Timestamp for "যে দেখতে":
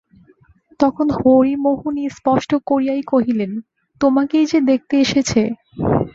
4.51-4.95